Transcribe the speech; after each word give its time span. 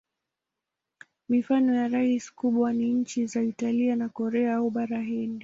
Mifano 1.29 1.75
ya 1.75 1.87
rasi 1.87 2.31
kubwa 2.35 2.73
ni 2.73 2.93
nchi 2.93 3.25
za 3.25 3.43
Italia 3.43 3.95
na 3.95 4.09
Korea 4.09 4.55
au 4.55 4.69
Bara 4.69 5.01
Hindi. 5.01 5.39